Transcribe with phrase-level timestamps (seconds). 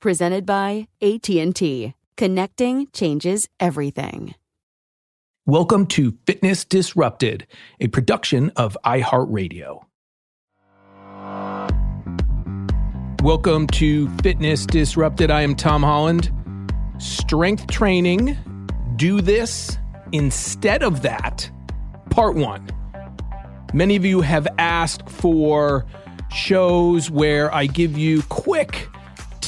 [0.00, 1.94] presented by AT&T.
[2.16, 4.34] Connecting changes everything.
[5.46, 7.46] Welcome to Fitness Disrupted,
[7.80, 9.82] a production of iHeartRadio.
[13.22, 15.30] Welcome to Fitness Disrupted.
[15.30, 16.30] I am Tom Holland.
[16.98, 18.36] Strength training,
[18.96, 19.78] do this
[20.12, 21.50] instead of that.
[22.10, 22.68] Part one.
[23.72, 25.86] Many of you have asked for
[26.30, 28.88] shows where I give you quick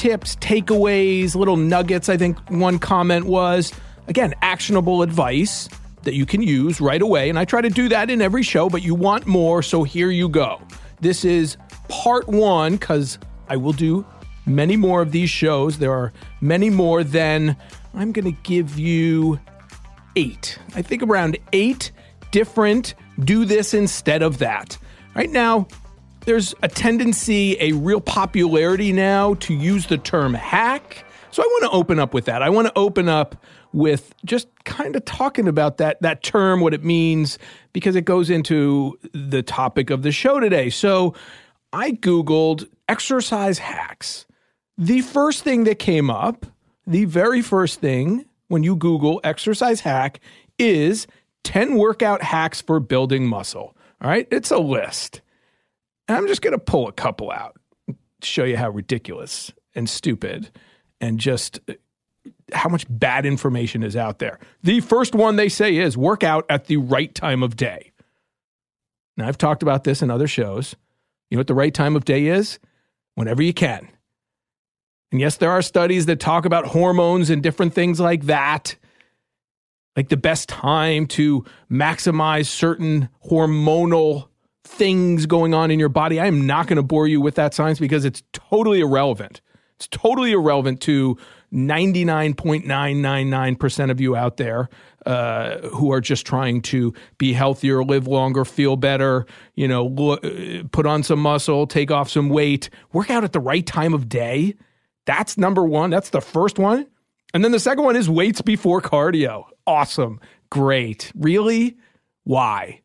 [0.01, 2.09] tips, takeaways, little nuggets.
[2.09, 3.71] I think one comment was
[4.07, 5.69] again, actionable advice
[6.01, 7.29] that you can use right away.
[7.29, 9.61] And I try to do that in every show, but you want more.
[9.61, 10.59] So here you go.
[11.01, 11.55] This is
[11.87, 14.03] part one because I will do
[14.47, 15.77] many more of these shows.
[15.77, 16.11] There are
[16.41, 17.55] many more than
[17.93, 19.39] I'm going to give you
[20.15, 20.57] eight.
[20.73, 21.91] I think around eight
[22.31, 24.79] different do this instead of that.
[25.13, 25.67] Right now,
[26.25, 31.05] there's a tendency, a real popularity now to use the term hack.
[31.31, 32.41] So I want to open up with that.
[32.41, 33.35] I want to open up
[33.73, 37.39] with just kind of talking about that that term, what it means,
[37.73, 40.69] because it goes into the topic of the show today.
[40.69, 41.15] So
[41.71, 44.25] I Googled exercise hacks.
[44.77, 46.45] The first thing that came up,
[46.85, 50.19] the very first thing when you Google exercise hack
[50.59, 51.07] is
[51.43, 53.75] 10 workout hacks for building muscle.
[54.01, 55.21] All right, it's a list.
[56.11, 57.55] And I'm just going to pull a couple out,
[58.21, 60.51] show you how ridiculous and stupid
[60.99, 61.75] and just uh,
[62.51, 64.37] how much bad information is out there.
[64.61, 67.93] The first one they say is work out at the right time of day.
[69.15, 70.75] Now, I've talked about this in other shows.
[71.29, 72.59] You know what the right time of day is?
[73.15, 73.87] Whenever you can.
[75.13, 78.75] And yes, there are studies that talk about hormones and different things like that.
[79.95, 84.27] Like the best time to maximize certain hormonal
[84.71, 86.19] things going on in your body.
[86.19, 89.41] I am not going to bore you with that science because it's totally irrelevant.
[89.75, 91.17] It's totally irrelevant to
[91.53, 94.69] 99.999% of you out there
[95.05, 99.89] uh, who are just trying to be healthier, live longer, feel better, you know,
[100.71, 104.07] put on some muscle, take off some weight, work out at the right time of
[104.07, 104.55] day.
[105.05, 105.89] That's number one.
[105.89, 106.87] That's the first one.
[107.33, 109.45] And then the second one is weights before cardio.
[109.65, 110.19] Awesome.
[110.49, 111.11] Great.
[111.15, 111.77] Really?
[112.23, 112.81] Why?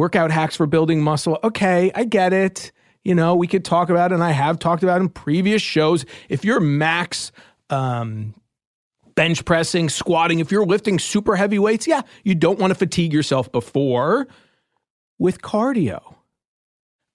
[0.00, 1.38] Workout hacks for building muscle.
[1.44, 2.72] Okay, I get it.
[3.04, 6.06] You know, we could talk about, it, and I have talked about in previous shows.
[6.30, 7.32] If you're max
[7.68, 8.34] um,
[9.14, 13.12] bench pressing, squatting, if you're lifting super heavy weights, yeah, you don't want to fatigue
[13.12, 14.26] yourself before
[15.18, 16.14] with cardio.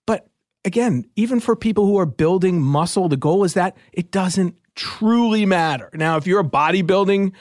[0.06, 0.28] But
[0.64, 5.48] again, even for people who are building muscle, the goal is that it doesn't truly
[5.48, 5.90] matter.
[5.96, 7.34] Now, if you're a bodybuilding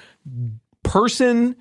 [0.82, 1.56] person,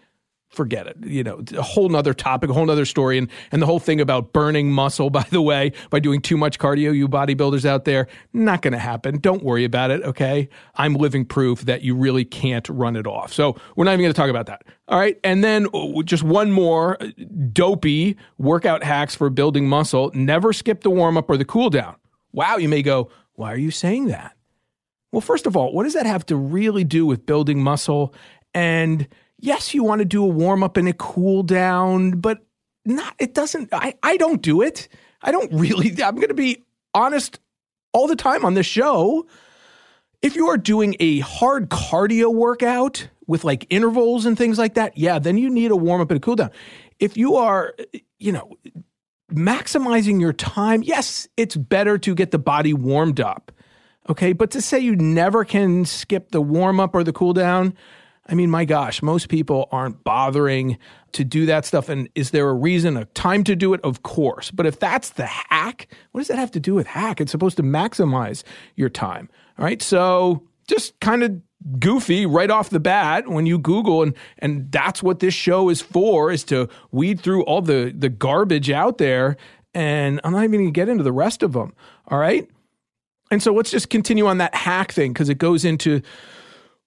[0.53, 0.97] forget it.
[1.01, 3.17] You know, a whole nother topic, a whole nother story.
[3.17, 6.59] And, and the whole thing about burning muscle, by the way, by doing too much
[6.59, 9.19] cardio, you bodybuilders out there, not going to happen.
[9.19, 10.01] Don't worry about it.
[10.03, 10.49] Okay.
[10.75, 13.33] I'm living proof that you really can't run it off.
[13.33, 14.63] So we're not even going to talk about that.
[14.87, 15.19] All right.
[15.23, 17.07] And then uh, just one more uh,
[17.51, 20.11] dopey workout hacks for building muscle.
[20.13, 21.95] Never skip the warm up or the cool down.
[22.31, 22.57] Wow.
[22.57, 24.35] You may go, why are you saying that?
[25.11, 28.15] Well, first of all, what does that have to really do with building muscle
[28.53, 29.07] and
[29.43, 32.39] yes, you want to do a warm up and a cool down, but
[32.85, 34.87] not, it doesn't, I, I don't do it.
[35.21, 36.63] I don't really, I'm going to be
[36.93, 37.39] honest
[37.91, 39.27] all the time on this show.
[40.21, 44.97] If you are doing a hard cardio workout with like intervals and things like that,
[44.97, 46.51] yeah, then you need a warm up and a cool down.
[46.99, 47.73] If you are,
[48.19, 48.57] you know,
[49.29, 53.51] maximizing your time, yes, it's better to get the body warmed up.
[54.07, 54.31] Okay.
[54.31, 57.73] But to say you never can skip the warm up or the cool down,
[58.27, 60.77] I mean, my gosh, most people aren't bothering
[61.11, 61.89] to do that stuff.
[61.89, 63.81] And is there a reason, a time to do it?
[63.83, 64.49] Of course.
[64.49, 67.19] But if that's the hack, what does that have to do with hack?
[67.19, 68.43] It's supposed to maximize
[68.75, 69.29] your time.
[69.59, 69.81] All right.
[69.81, 71.41] So just kind of
[71.79, 75.81] goofy right off the bat when you google and and that's what this show is
[75.81, 79.37] for is to weed through all the the garbage out there
[79.73, 81.73] and i'm not even going to get into the rest of them
[82.09, 82.49] all right
[83.31, 86.01] and so let's just continue on that hack thing because it goes into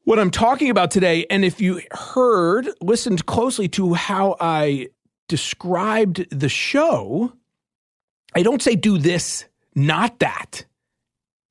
[0.06, 1.26] what I'm talking about today.
[1.28, 4.88] And if you heard, listened closely to how I
[5.28, 7.32] described the show,
[8.32, 10.64] I don't say do this, not that,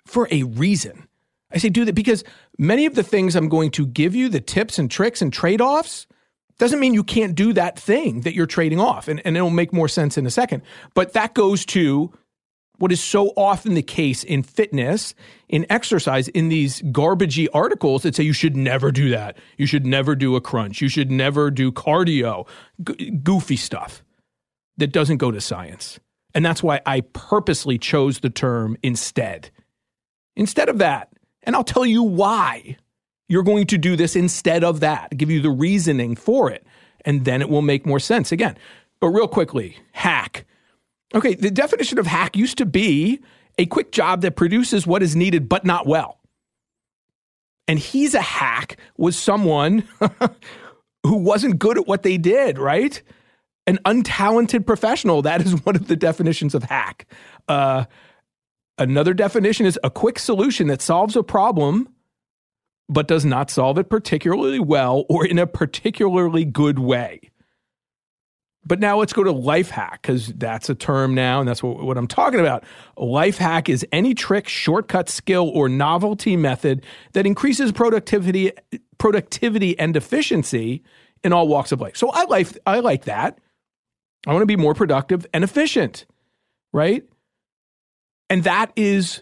[0.07, 1.05] for a reason.
[1.51, 2.23] I say do that because
[2.57, 5.59] many of the things I'm going to give you, the tips and tricks and trade
[5.59, 6.07] offs,
[6.57, 9.09] doesn't mean you can't do that thing that you're trading off.
[9.09, 10.61] And, and it'll make more sense in a second.
[10.93, 12.13] But that goes to
[12.77, 15.16] what is so often the case in fitness,
[15.48, 19.38] in exercise, in these garbagey articles that say you should never do that.
[19.57, 20.81] You should never do a crunch.
[20.81, 22.48] You should never do cardio,
[22.83, 24.04] G- goofy stuff
[24.77, 26.00] that doesn't go to science.
[26.33, 29.50] And that's why I purposely chose the term instead.
[30.36, 31.13] Instead of that.
[31.44, 32.77] And I'll tell you why
[33.30, 36.66] you're going to do this instead of that, give you the reasoning for it.
[37.06, 38.57] And then it will make more sense again.
[39.00, 40.45] But real quickly, hack
[41.13, 43.19] Okay, the definition of hack used to be
[43.57, 46.19] a quick job that produces what is needed but not well.
[47.67, 49.87] And he's a hack was someone
[51.03, 53.01] who wasn't good at what they did, right?
[53.65, 55.21] An untalented professional.
[55.21, 57.05] That is one of the definitions of hack.
[57.47, 57.85] Uh,
[58.77, 61.89] another definition is a quick solution that solves a problem
[62.87, 67.19] but does not solve it particularly well or in a particularly good way.
[68.65, 71.83] But now let's go to life hack because that's a term now, and that's what,
[71.83, 72.63] what I'm talking about.
[72.97, 76.83] A life hack is any trick, shortcut, skill, or novelty method
[77.13, 78.51] that increases productivity,
[78.97, 80.83] productivity and efficiency
[81.23, 81.95] in all walks of life.
[81.95, 83.39] So I like I like that.
[84.25, 86.06] I want to be more productive and efficient,
[86.73, 87.03] right?
[88.29, 89.21] And that is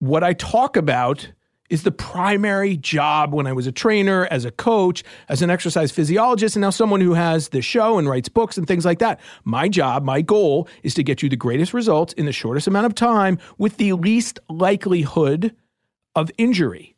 [0.00, 1.32] what I talk about
[1.72, 5.90] is the primary job when I was a trainer, as a coach, as an exercise
[5.90, 9.18] physiologist, and now someone who has the show and writes books and things like that.
[9.44, 12.84] My job, my goal is to get you the greatest results in the shortest amount
[12.84, 15.56] of time with the least likelihood
[16.14, 16.94] of injury.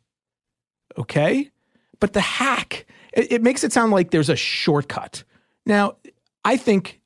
[0.97, 1.49] Okay?
[2.01, 5.23] But the hack, it, it makes it sound like there's a shortcut.
[5.65, 5.95] Now,
[6.43, 6.99] I think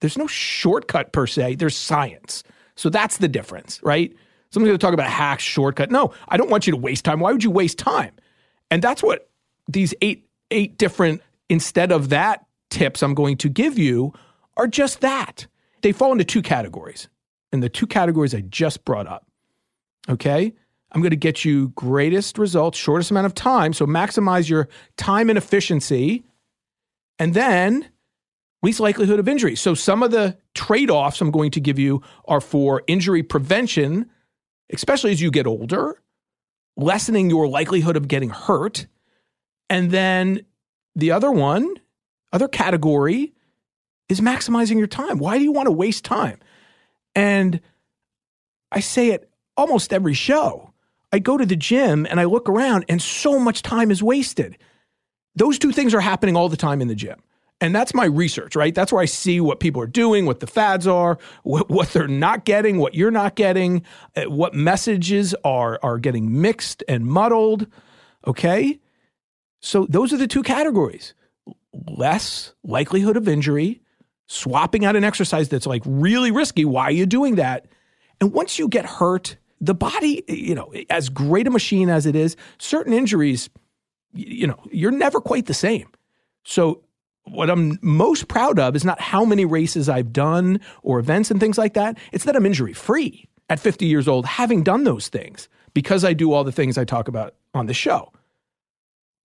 [0.00, 2.44] there's no shortcut per se, there's science.
[2.76, 4.16] So that's the difference, right?
[4.50, 5.90] Someone's going to talk about a hacks, shortcut.
[5.90, 7.20] No, I don't want you to waste time.
[7.20, 8.12] Why would you waste time?
[8.70, 9.28] And that's what
[9.68, 14.12] these eight eight different instead of that tips I'm going to give you
[14.56, 15.46] are just that.
[15.82, 17.08] They fall into two categories.
[17.52, 19.26] And the two categories I just brought up.
[20.08, 20.52] Okay?
[20.92, 23.72] I'm going to get you greatest results, shortest amount of time.
[23.72, 26.24] So maximize your time and efficiency.
[27.18, 27.88] And then
[28.62, 29.54] least likelihood of injury.
[29.54, 34.10] So some of the trade offs I'm going to give you are for injury prevention
[34.72, 36.00] especially as you get older,
[36.76, 38.86] lessening your likelihood of getting hurt.
[39.70, 40.44] And then
[40.94, 41.76] the other one,
[42.32, 43.32] other category,
[44.08, 45.18] is maximizing your time.
[45.18, 46.38] Why do you want to waste time?
[47.14, 47.60] And
[48.70, 50.72] I say it almost every show.
[51.12, 54.58] I go to the gym and I look around, and so much time is wasted.
[55.34, 57.18] Those two things are happening all the time in the gym.
[57.60, 58.74] And that's my research, right?
[58.74, 62.06] That's where I see what people are doing, what the fads are, what, what they're
[62.06, 63.82] not getting, what you're not getting,
[64.16, 67.66] uh, what messages are, are getting mixed and muddled.
[68.26, 68.78] Okay.
[69.60, 71.14] So those are the two categories
[71.86, 73.80] less likelihood of injury,
[74.26, 76.64] swapping out an exercise that's like really risky.
[76.64, 77.66] Why are you doing that?
[78.20, 82.14] And once you get hurt, the body, you know, as great a machine as it
[82.16, 83.50] is, certain injuries,
[84.12, 85.88] you know, you're never quite the same.
[86.44, 86.82] So,
[87.30, 91.40] what I'm most proud of is not how many races I've done or events and
[91.40, 91.98] things like that.
[92.12, 96.12] It's that I'm injury free at 50 years old, having done those things because I
[96.12, 98.12] do all the things I talk about on the show.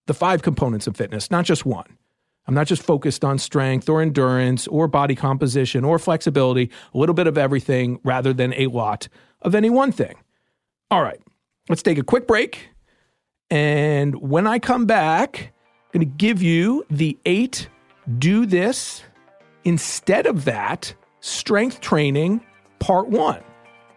[0.08, 1.98] The five components of fitness, not just one.
[2.46, 7.16] I'm not just focused on strength or endurance or body composition or flexibility, a little
[7.16, 9.08] bit of everything rather than a lot
[9.42, 10.16] of any one thing.
[10.92, 11.22] All right,
[11.70, 12.70] let's take a quick break.
[13.50, 15.54] And when I come back,
[15.94, 17.70] I'm going to give you the eight
[18.20, 19.04] do this
[19.64, 22.42] instead of that strength training
[22.80, 23.42] part one.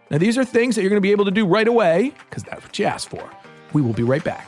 [0.09, 2.43] Now, these are things that you're going to be able to do right away because
[2.43, 3.29] that's what you asked for.
[3.73, 4.47] We will be right back.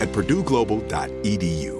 [0.00, 1.79] at purdueglobal.edu.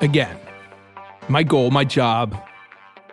[0.00, 0.38] Again,
[1.28, 2.34] my goal, my job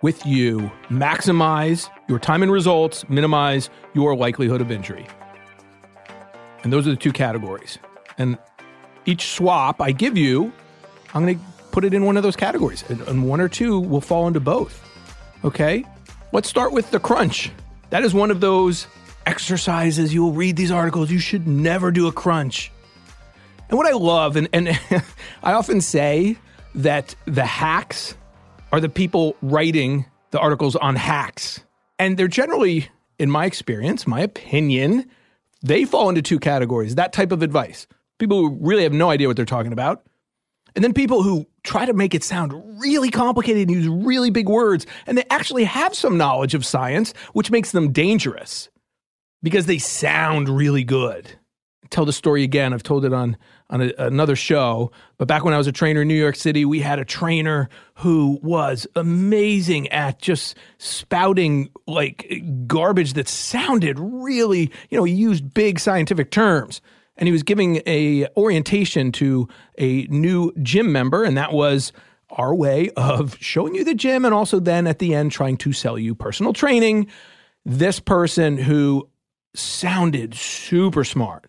[0.02, 5.06] with you, maximize your time and results, minimize your likelihood of injury.
[6.64, 7.78] And those are the two categories.
[8.18, 8.38] And
[9.06, 10.54] each swap I give you,
[11.14, 12.86] I'm going to put it in one of those categories.
[12.90, 14.82] And one or two will fall into both.
[15.44, 15.84] Okay?
[16.32, 17.52] Let's start with the crunch.
[17.90, 18.88] That is one of those
[19.26, 20.14] exercises.
[20.14, 21.12] You'll read these articles.
[21.12, 22.72] You should never do a crunch.
[23.70, 24.70] And what I love, and, and
[25.44, 26.38] I often say
[26.76, 28.16] that the hacks
[28.72, 31.64] are the people writing the articles on hacks.
[32.00, 35.10] And they're generally, in my experience, my opinion,
[35.64, 37.88] they fall into two categories that type of advice.
[38.20, 40.04] People who really have no idea what they're talking about.
[40.76, 44.48] And then people who try to make it sound really complicated and use really big
[44.48, 44.86] words.
[45.08, 48.70] And they actually have some knowledge of science, which makes them dangerous
[49.42, 51.32] because they sound really good.
[51.90, 52.74] tell the story again.
[52.74, 53.38] I've told it on
[53.70, 54.92] on a, another show.
[55.18, 57.70] But back when I was a trainer in New York City, we had a trainer
[57.96, 65.54] who was amazing at just spouting like garbage that sounded really, you know, he used
[65.54, 66.82] big scientific terms.
[67.18, 69.48] And he was giving a orientation to
[69.80, 71.92] a new gym member, and that was
[72.30, 75.74] our way of showing you the gym and also then at the end trying to
[75.74, 77.08] sell you personal training.
[77.66, 79.10] This person who
[79.56, 81.48] sounded super smart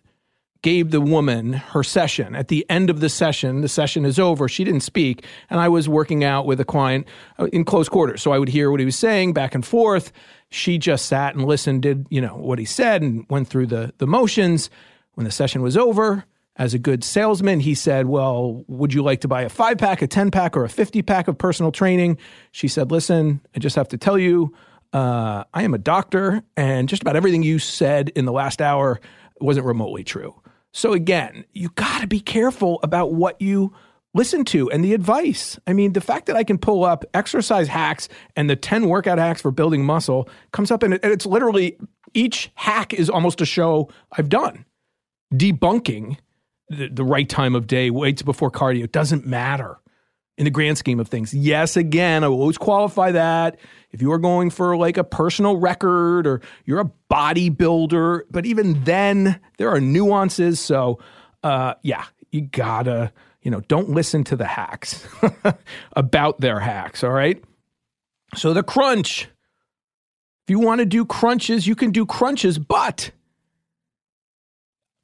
[0.61, 2.35] gave the woman her session.
[2.35, 4.49] At the end of the session, the session is over.
[4.49, 8.21] She didn't speak, and I was working out with a client uh, in close quarters,
[8.21, 10.11] so I would hear what he was saying back and forth.
[10.49, 13.93] She just sat and listened, did you know what he said, and went through the
[13.97, 14.69] the motions.
[15.15, 16.23] When the session was over,
[16.59, 20.01] as a good salesman, he said, Well, would you like to buy a five pack,
[20.01, 22.17] a 10 pack, or a 50 pack of personal training?
[22.51, 24.53] She said, Listen, I just have to tell you,
[24.91, 28.99] uh, I am a doctor, and just about everything you said in the last hour
[29.39, 30.35] wasn't remotely true.
[30.71, 33.73] So, again, you got to be careful about what you
[34.13, 35.59] listen to and the advice.
[35.67, 39.17] I mean, the fact that I can pull up exercise hacks and the 10 workout
[39.17, 41.77] hacks for building muscle comes up, and it's literally
[42.13, 44.65] each hack is almost a show I've done
[45.33, 46.17] debunking
[46.69, 48.91] the, the right time of day, weights before cardio.
[48.91, 49.79] Doesn't matter
[50.37, 51.33] in the grand scheme of things.
[51.33, 53.59] Yes, again, I will always qualify that.
[53.91, 58.83] If you are going for like a personal record or you're a bodybuilder, but even
[58.83, 60.59] then, there are nuances.
[60.59, 60.99] So,
[61.43, 65.07] uh, yeah, you gotta, you know, don't listen to the hacks
[65.95, 67.03] about their hacks.
[67.03, 67.43] All right.
[68.35, 69.27] So, the crunch.
[70.45, 73.11] If you want to do crunches, you can do crunches, but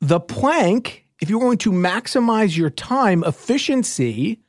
[0.01, 4.41] the plank, if you're going to maximize your time efficiency,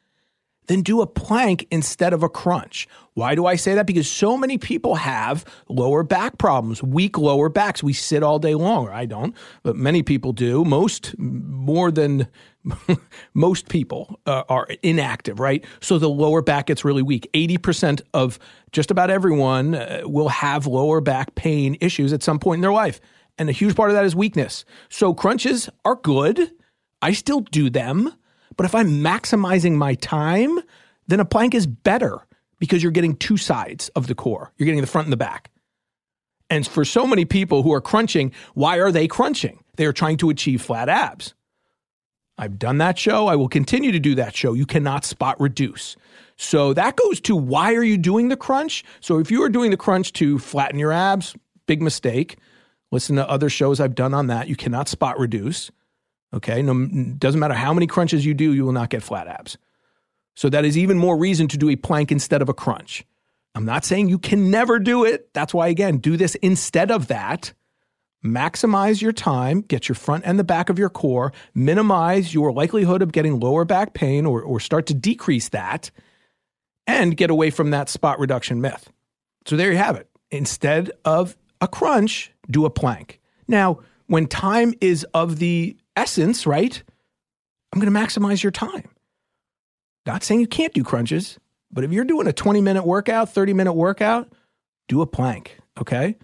[0.66, 2.88] then do a plank instead of a crunch.
[3.14, 3.86] Why do I say that?
[3.86, 7.82] Because so many people have lower back problems, weak lower backs.
[7.82, 10.64] We sit all day long, or I don't, but many people do.
[10.64, 12.28] Most, more than
[13.34, 15.64] most people uh, are inactive, right?
[15.80, 17.30] So the lower back gets really weak.
[17.32, 18.38] 80% of
[18.72, 22.72] just about everyone uh, will have lower back pain issues at some point in their
[22.72, 23.00] life.
[23.38, 24.64] And a huge part of that is weakness.
[24.88, 26.50] So crunches are good.
[27.02, 28.12] I still do them
[28.56, 30.58] but if I'm maximizing my time,
[31.08, 32.20] then a plank is better
[32.58, 34.52] because you're getting two sides of the core.
[34.56, 35.50] You're getting the front and the back.
[36.48, 39.62] And for so many people who are crunching, why are they crunching?
[39.76, 41.34] They are trying to achieve flat abs.
[42.38, 43.26] I've done that show.
[43.26, 44.52] I will continue to do that show.
[44.52, 45.96] You cannot spot reduce.
[46.36, 48.84] So that goes to why are you doing the crunch?
[49.00, 51.34] So if you are doing the crunch to flatten your abs,
[51.66, 52.36] big mistake.
[52.92, 54.48] Listen to other shows I've done on that.
[54.48, 55.70] You cannot spot reduce.
[56.34, 56.62] Okay.
[56.62, 56.86] No,
[57.18, 59.56] doesn't matter how many crunches you do, you will not get flat abs.
[60.34, 63.04] So that is even more reason to do a plank instead of a crunch.
[63.54, 65.32] I'm not saying you can never do it.
[65.32, 67.54] That's why, again, do this instead of that.
[68.22, 73.00] Maximize your time, get your front and the back of your core, minimize your likelihood
[73.00, 75.90] of getting lower back pain or, or start to decrease that,
[76.86, 78.90] and get away from that spot reduction myth.
[79.46, 80.10] So there you have it.
[80.30, 83.20] Instead of a crunch, do a plank.
[83.48, 86.82] Now, when time is of the essence, right?
[87.72, 88.88] I'm going to maximize your time.
[90.06, 91.38] Not saying you can't do crunches,
[91.72, 94.32] but if you're doing a 20 minute workout, 30 minute workout,
[94.88, 96.16] do a plank, okay?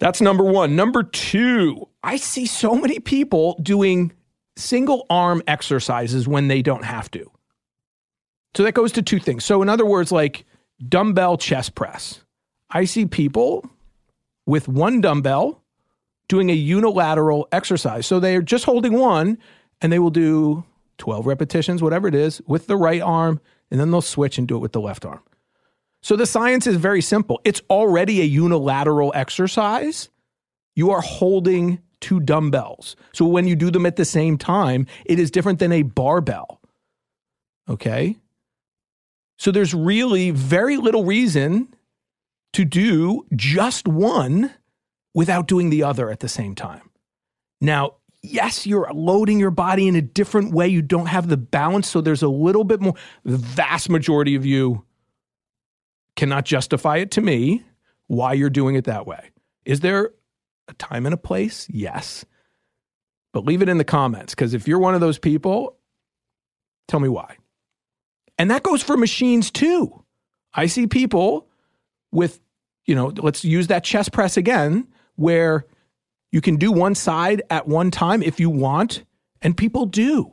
[0.00, 0.76] That's number one.
[0.76, 4.12] Number two, I see so many people doing
[4.56, 7.30] single arm exercises when they don't have to.
[8.54, 9.44] So that goes to two things.
[9.44, 10.44] So, in other words, like
[10.86, 12.22] dumbbell chest press.
[12.70, 13.68] I see people
[14.46, 15.62] with one dumbbell
[16.28, 18.06] doing a unilateral exercise.
[18.06, 19.38] So they're just holding one
[19.80, 20.64] and they will do
[20.98, 24.56] 12 repetitions, whatever it is, with the right arm, and then they'll switch and do
[24.56, 25.22] it with the left arm.
[26.02, 27.40] So the science is very simple.
[27.44, 30.08] It's already a unilateral exercise.
[30.74, 32.94] You are holding two dumbbells.
[33.12, 36.60] So when you do them at the same time, it is different than a barbell.
[37.68, 38.16] Okay?
[39.38, 41.74] So there's really very little reason
[42.52, 44.52] to do just one
[45.14, 46.90] without doing the other at the same time.
[47.60, 50.68] Now, yes, you're loading your body in a different way.
[50.68, 51.88] You don't have the balance.
[51.88, 52.94] So there's a little bit more.
[53.24, 54.84] The vast majority of you
[56.16, 57.64] cannot justify it to me
[58.06, 59.30] why you're doing it that way.
[59.64, 60.10] Is there
[60.66, 61.66] a time and a place?
[61.70, 62.24] Yes.
[63.32, 65.76] But leave it in the comments because if you're one of those people,
[66.88, 67.36] tell me why.
[68.38, 70.04] And that goes for machines too.
[70.54, 71.48] I see people
[72.10, 72.40] with,
[72.86, 74.88] you know, let's use that chest press again
[75.18, 75.66] where
[76.30, 79.04] you can do one side at one time if you want,
[79.42, 80.32] and people do.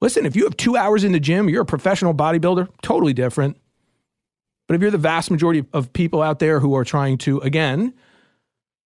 [0.00, 3.56] Listen, if you have two hours in the gym, you're a professional bodybuilder, totally different.
[4.66, 7.94] But if you're the vast majority of people out there who are trying to, again,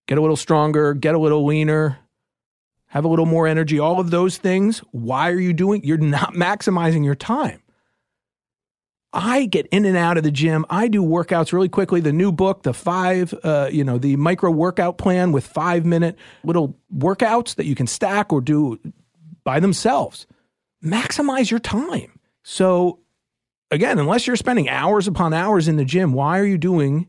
[0.07, 1.99] get a little stronger, get a little leaner,
[2.87, 5.83] have a little more energy, all of those things, why are you doing?
[5.85, 7.63] You're not maximizing your time.
[9.17, 10.67] I get in and out of the gym.
[10.69, 12.01] I do workouts really quickly.
[12.03, 16.19] The new book, the five, uh, you know, the micro workout plan with five minute
[16.45, 18.79] little workouts that you can stack or do
[19.43, 20.27] by themselves.
[20.85, 22.21] Maximize your time.
[22.43, 23.01] So,
[23.71, 27.09] again, unless you're spending hours upon hours in the gym, why are you doing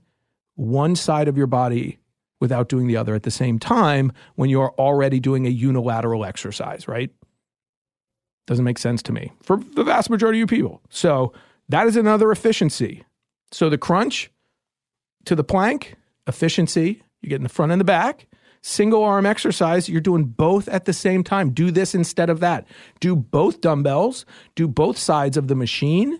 [0.56, 2.00] one side of your body
[2.40, 6.88] without doing the other at the same time when you're already doing a unilateral exercise,
[6.88, 7.10] right?
[8.46, 10.82] Doesn't make sense to me for the vast majority of you people.
[10.90, 11.34] So,
[11.70, 13.04] that is another efficiency.
[13.52, 14.32] So the crunch
[15.26, 15.96] to the plank,
[16.28, 18.28] efficiency, you get in the front and the back.
[18.62, 21.52] Single arm exercise, you're doing both at the same time.
[21.52, 22.68] Do this instead of that.
[23.00, 24.26] Do both dumbbells,
[24.56, 26.20] do both sides of the machine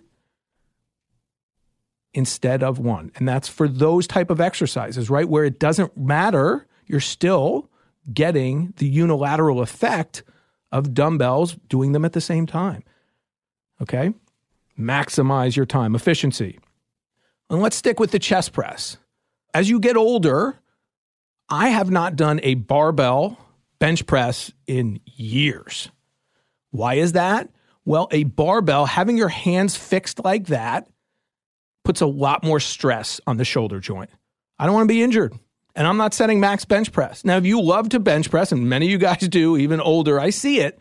[2.14, 3.12] instead of one.
[3.16, 5.28] And that's for those type of exercises, right?
[5.28, 7.70] Where it doesn't matter, you're still
[8.14, 10.24] getting the unilateral effect
[10.72, 12.84] of dumbbells doing them at the same time.
[13.82, 14.14] Okay?
[14.80, 16.60] Maximize your time efficiency.
[17.50, 18.98] And let's stick with the chest press.
[19.54, 20.60] As you get older,
[21.50, 23.40] I have not done a barbell
[23.80, 25.90] bench press in years.
[26.72, 27.50] Why is that?
[27.86, 30.90] Well, a barbell, having your hands fixed like that,
[31.86, 34.10] puts a lot more stress on the shoulder joint.
[34.60, 35.34] I don't want to be injured.
[35.74, 37.24] And I'm not setting max bench press.
[37.24, 40.20] Now, if you love to bench press, and many of you guys do, even older,
[40.20, 40.80] I see it.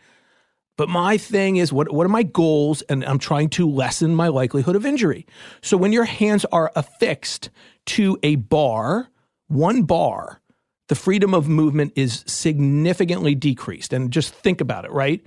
[0.77, 2.83] But my thing is, what, what are my goals?
[2.83, 5.25] And I'm trying to lessen my likelihood of injury.
[5.61, 7.49] So when your hands are affixed
[7.87, 9.09] to a bar,
[9.47, 10.39] one bar,
[10.87, 13.91] the freedom of movement is significantly decreased.
[13.91, 15.25] And just think about it, right?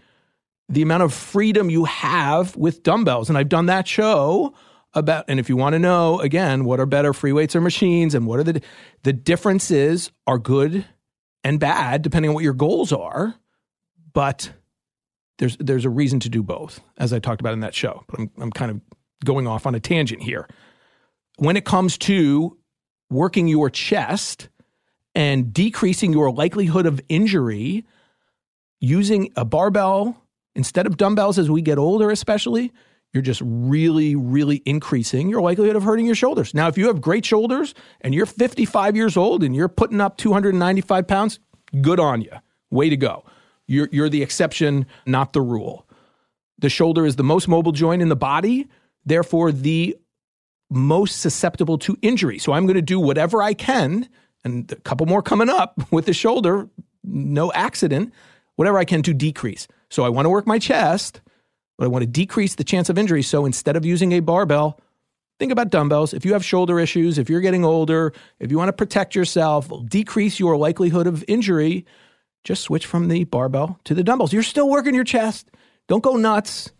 [0.68, 3.28] The amount of freedom you have with dumbbells.
[3.28, 4.54] And I've done that show
[4.92, 8.12] about and if you want to know again what are better free weights or machines
[8.12, 8.60] and what are the
[9.04, 10.84] the differences are good
[11.44, 13.36] and bad depending on what your goals are
[14.12, 14.50] but
[15.40, 18.20] there's there's a reason to do both as i talked about in that show but
[18.20, 18.80] i'm, I'm kind of
[19.24, 20.48] going off on a tangent here
[21.38, 22.56] when it comes to
[23.10, 24.48] working your chest
[25.14, 27.84] and decreasing your likelihood of injury
[28.78, 30.16] using a barbell
[30.54, 32.72] instead of dumbbells as we get older especially
[33.12, 36.54] you're just really, really increasing your likelihood of hurting your shoulders.
[36.54, 40.16] Now, if you have great shoulders and you're 55 years old and you're putting up
[40.16, 41.40] 295 pounds,
[41.80, 42.30] good on you.
[42.70, 43.24] Way to go.
[43.70, 45.86] You're, you're the exception, not the rule.
[46.58, 48.68] The shoulder is the most mobile joint in the body,
[49.06, 49.96] therefore, the
[50.70, 52.38] most susceptible to injury.
[52.38, 54.08] So I'm going to do whatever I can,
[54.44, 56.68] and a couple more coming up with the shoulder,
[57.02, 58.12] no accident,
[58.56, 59.66] whatever I can to decrease.
[59.88, 61.20] So I want to work my chest
[61.80, 63.22] but I want to decrease the chance of injury.
[63.22, 64.78] So instead of using a barbell,
[65.38, 66.12] think about dumbbells.
[66.12, 69.72] If you have shoulder issues, if you're getting older, if you want to protect yourself,
[69.88, 71.86] decrease your likelihood of injury,
[72.44, 74.32] just switch from the barbell to the dumbbells.
[74.32, 75.50] You're still working your chest.
[75.88, 76.72] Don't go nuts.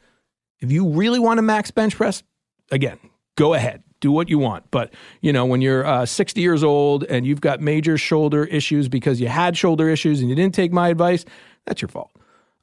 [0.61, 2.23] If you really want to max bench press,
[2.70, 2.99] again,
[3.37, 3.83] go ahead.
[4.01, 4.70] Do what you want.
[4.70, 8.88] But, you know, when you're uh, 60 years old and you've got major shoulder issues
[8.88, 11.25] because you had shoulder issues and you didn't take my advice,
[11.66, 12.11] that's your fault.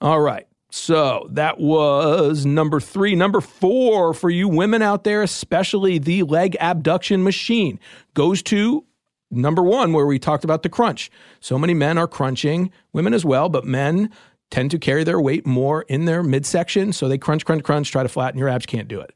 [0.02, 0.48] All right.
[0.70, 3.16] So that was number three.
[3.16, 7.80] Number four for you women out there, especially the leg abduction machine,
[8.14, 8.84] goes to
[9.32, 11.12] number one, where we talked about the crunch.
[11.40, 14.12] So many men are crunching, women as well, but men
[14.50, 16.94] tend to carry their weight more in their midsection.
[16.94, 19.14] So they crunch, crunch, crunch, try to flatten your abs, can't do it.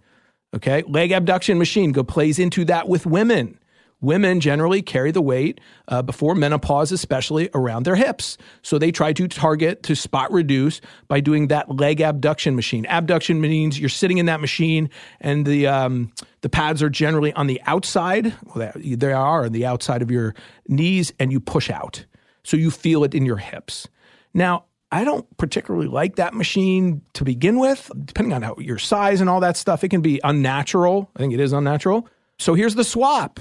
[0.54, 0.84] Okay.
[0.84, 3.58] Leg abduction machine go plays into that with women.
[4.02, 8.38] Women generally carry the weight uh, before menopause, especially around their hips.
[8.64, 12.86] So they try to target to spot reduce by doing that leg abduction machine.
[12.88, 16.12] Abduction means you're sitting in that machine and the um,
[16.42, 18.34] the pads are generally on the outside.
[18.56, 20.34] Well, they are on the outside of your
[20.68, 22.06] knees, and you push out,
[22.44, 23.88] so you feel it in your hips.
[24.34, 27.90] Now, I don't particularly like that machine to begin with.
[28.06, 31.10] Depending on how your size and all that stuff, it can be unnatural.
[31.16, 32.10] I think it is unnatural.
[32.40, 33.40] So here's the swap.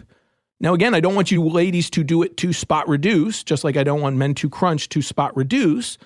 [0.61, 3.77] Now, again, I don't want you ladies to do it to spot reduce, just like
[3.77, 5.97] I don't want men to crunch to spot reduce.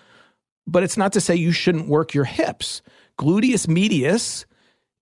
[0.66, 2.80] But it's not to say you shouldn't work your hips.
[3.18, 4.46] Gluteus medius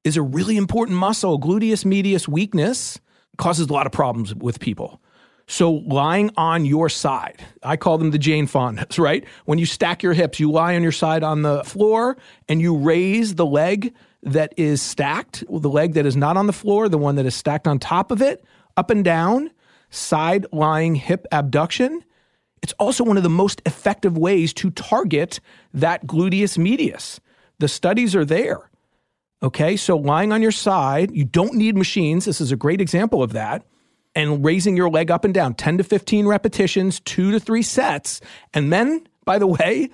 [0.04, 1.38] is a really important muscle.
[1.38, 2.98] Gluteus medius weakness
[3.36, 5.00] causes a lot of problems with people.
[5.46, 9.24] So, lying on your side, I call them the Jane Fondas, right?
[9.44, 12.16] When you stack your hips, you lie on your side on the floor
[12.48, 16.52] and you raise the leg that is stacked, the leg that is not on the
[16.52, 18.44] floor, the one that is stacked on top of it
[18.76, 19.50] up and down,
[19.90, 22.04] side lying hip abduction.
[22.62, 25.40] It's also one of the most effective ways to target
[25.74, 27.20] that gluteus medius.
[27.58, 28.70] The studies are there.
[29.42, 32.24] Okay, so lying on your side, you don't need machines.
[32.24, 33.66] This is a great example of that.
[34.14, 38.20] And raising your leg up and down, 10 to 15 repetitions, two to three sets.
[38.54, 39.90] And then, by the way,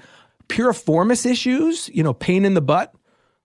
[0.49, 2.95] piriformis issues, you know, pain in the butt,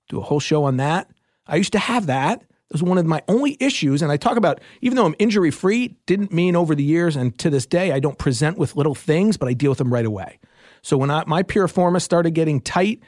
[0.10, 1.10] do a whole show on that.
[1.48, 4.02] I used to have that was one of my only issues.
[4.02, 7.38] And I talk about, even though I'm injury free, didn't mean over the years and
[7.40, 10.06] to this day, I don't present with little things, but I deal with them right
[10.06, 10.40] away.
[10.82, 13.02] So when I, my piriformis started getting tight,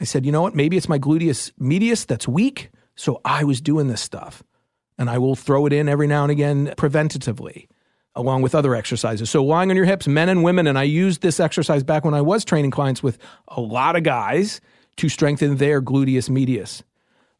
[0.00, 0.54] I said, you know what?
[0.54, 2.70] Maybe it's my gluteus medius that's weak.
[2.94, 4.42] So I was doing this stuff.
[4.96, 7.66] And I will throw it in every now and again preventatively,
[8.14, 9.28] along with other exercises.
[9.28, 10.68] So lying on your hips, men and women.
[10.68, 14.04] And I used this exercise back when I was training clients with a lot of
[14.04, 14.60] guys
[14.98, 16.84] to strengthen their gluteus medius.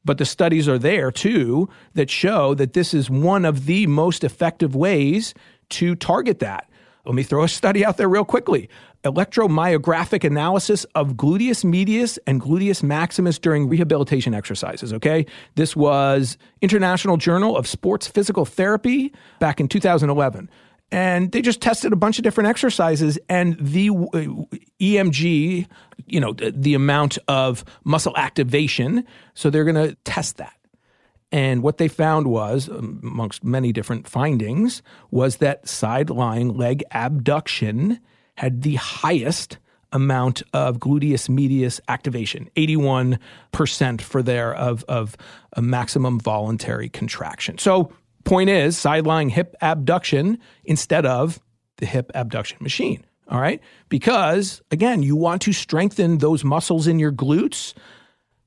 [0.04, 4.24] But the studies are there too that show that this is one of the most
[4.24, 5.34] effective ways
[5.70, 6.68] to target that.
[7.06, 8.68] Let me throw a study out there real quickly.
[9.04, 14.92] Electromyographic analysis of gluteus medius and gluteus maximus during rehabilitation exercises.
[14.94, 15.26] Okay.
[15.56, 20.48] This was International Journal of Sports Physical Therapy back in 2011
[20.94, 25.66] and they just tested a bunch of different exercises and the uh, EMG,
[26.06, 29.04] you know, the, amount of muscle activation.
[29.34, 30.54] So they're going to test that.
[31.32, 38.00] And what they found was, amongst many different findings, was that side lying leg abduction
[38.36, 39.58] had the highest
[39.94, 45.16] amount of gluteus medius activation 81% for there of, of
[45.52, 47.92] a maximum voluntary contraction so
[48.24, 51.40] point is side lying hip abduction instead of
[51.76, 56.98] the hip abduction machine all right because again you want to strengthen those muscles in
[56.98, 57.74] your glutes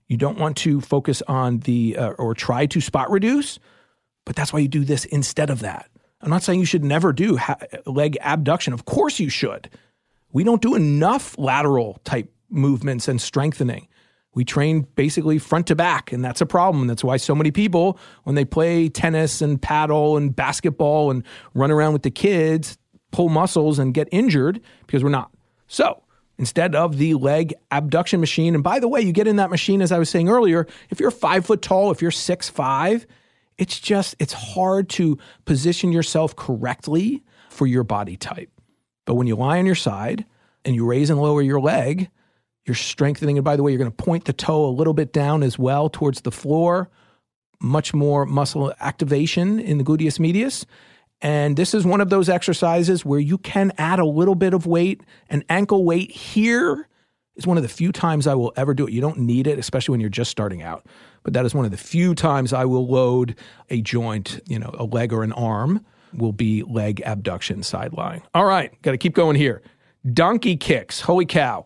[0.08, 3.60] you don't want to focus on the uh, or try to spot reduce,
[4.26, 5.90] but that's why you do this instead of that.
[6.22, 8.74] I'm not saying you should never do ha- leg abduction.
[8.74, 9.70] Of course you should.
[10.32, 13.88] We don't do enough lateral type movements and strengthening.
[14.34, 16.88] We train basically front to back, and that's a problem.
[16.88, 21.72] That's why so many people, when they play tennis and paddle and basketball and run
[21.72, 22.78] around with the kids,
[23.12, 25.32] pull muscles and get injured because we're not.
[25.68, 26.04] So,
[26.38, 28.54] instead of the leg abduction machine.
[28.56, 31.00] And by the way, you get in that machine, as I was saying earlier, if
[31.00, 33.06] you're five foot tall, if you're six five,
[33.58, 38.52] it's just it's hard to position yourself correctly for your body type.
[39.06, 40.26] But when you lie on your side
[40.64, 42.10] and you raise and lower your leg,
[42.66, 43.38] you're strengthening.
[43.38, 45.58] And by the way, you're going to point the toe a little bit down as
[45.58, 46.90] well towards the floor.
[47.60, 50.66] Much more muscle activation in the gluteus medius.
[51.22, 54.66] And this is one of those exercises where you can add a little bit of
[54.66, 55.02] weight.
[55.30, 56.88] An ankle weight here
[57.36, 58.94] is one of the few times I will ever do it.
[58.94, 60.86] You don't need it, especially when you're just starting out.
[61.24, 63.36] But that is one of the few times I will load
[63.70, 68.22] a joint, you know, a leg or an arm will be leg abduction side lying.
[68.34, 69.62] All right, got to keep going here.
[70.14, 71.02] Donkey kicks.
[71.02, 71.66] Holy cow.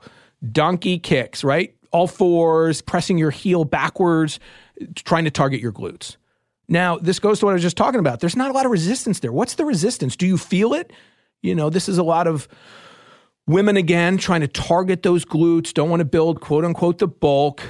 [0.52, 1.76] Donkey kicks, right?
[1.92, 4.40] All fours, pressing your heel backwards,
[4.96, 6.16] trying to target your glutes.
[6.72, 8.22] Now, this goes to what I was just talking about.
[8.22, 9.34] There's not a lot of resistance there.
[9.34, 10.16] What's the resistance?
[10.16, 10.94] Do you feel it?
[11.42, 12.48] You know, this is a lot of
[13.46, 17.62] women again trying to target those glutes, don't want to build quote unquote the bulk,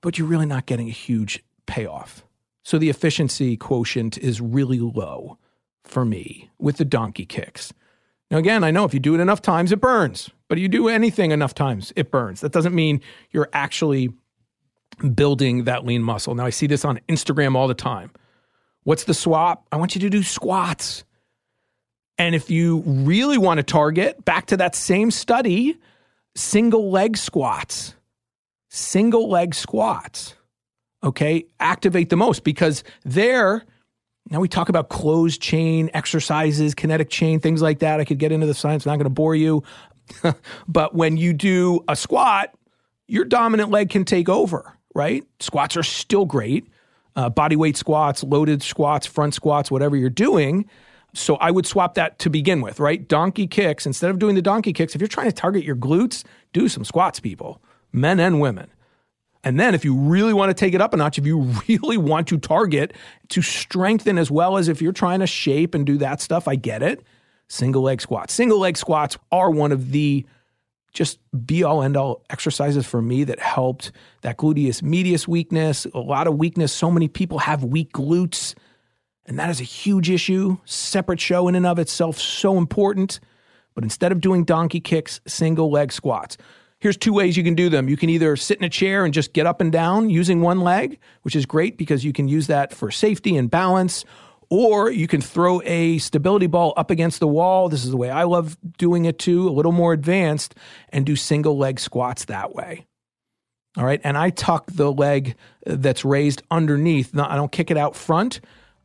[0.00, 2.24] but you're really not getting a huge payoff.
[2.64, 5.36] So the efficiency quotient is really low
[5.84, 7.74] for me with the donkey kicks.
[8.30, 10.88] Now, again, I know if you do it enough times, it burns, but you do
[10.88, 12.40] anything enough times, it burns.
[12.40, 14.14] That doesn't mean you're actually
[15.14, 16.34] building that lean muscle.
[16.34, 18.12] Now, I see this on Instagram all the time.
[18.86, 19.66] What's the swap?
[19.72, 21.02] I want you to do squats.
[22.18, 25.76] And if you really want to target, back to that same study,
[26.36, 27.96] single leg squats.
[28.70, 30.36] Single leg squats.
[31.02, 33.64] Okay, activate the most because there,
[34.30, 37.98] now we talk about closed chain exercises, kinetic chain, things like that.
[37.98, 39.64] I could get into the science, I'm not going to bore you.
[40.68, 42.54] but when you do a squat,
[43.08, 45.24] your dominant leg can take over, right?
[45.40, 46.68] Squats are still great
[47.16, 50.68] uh, body weight squats, loaded squats, front squats, whatever you're doing.
[51.14, 53.06] So I would swap that to begin with, right?
[53.06, 53.86] Donkey kicks.
[53.86, 56.84] Instead of doing the donkey kicks, if you're trying to target your glutes, do some
[56.84, 58.70] squats, people, men and women.
[59.42, 61.96] And then if you really want to take it up a notch, if you really
[61.96, 62.92] want to target
[63.28, 66.56] to strengthen as well as if you're trying to shape and do that stuff, I
[66.56, 67.02] get it.
[67.48, 68.34] Single leg squats.
[68.34, 70.26] Single leg squats are one of the
[70.96, 75.98] just be all end all exercises for me that helped that gluteus medius weakness, a
[75.98, 76.72] lot of weakness.
[76.72, 78.54] So many people have weak glutes,
[79.26, 80.56] and that is a huge issue.
[80.64, 83.20] Separate show in and of itself, so important.
[83.74, 86.38] But instead of doing donkey kicks, single leg squats.
[86.78, 87.90] Here's two ways you can do them.
[87.90, 90.60] You can either sit in a chair and just get up and down using one
[90.60, 94.06] leg, which is great because you can use that for safety and balance,
[94.48, 97.68] or you can throw a stability ball up against the wall.
[97.68, 100.54] This is the way I love doing it too, a little more advanced,
[100.90, 102.86] and do single leg squats that way.
[103.76, 104.00] All right.
[104.04, 107.18] And I tuck the leg that's raised underneath.
[107.18, 108.40] I don't kick it out front.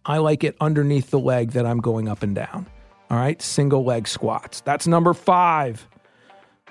[0.05, 2.67] I like it underneath the leg that I'm going up and down.
[3.09, 3.41] All right.
[3.41, 4.61] Single leg squats.
[4.61, 5.87] That's number five.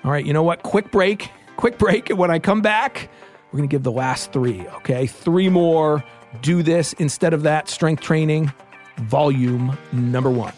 [0.03, 0.25] All right.
[0.25, 0.63] You know what?
[0.63, 1.31] Quick break.
[1.57, 2.09] Quick break.
[2.09, 3.09] And when I come back,
[3.51, 4.67] we're going to give the last three.
[4.77, 5.07] Okay.
[5.07, 6.03] Three more.
[6.41, 8.53] Do this instead of that strength training
[9.01, 10.53] volume number one.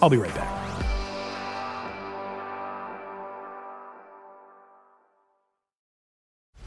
[0.00, 0.61] I'll be right back.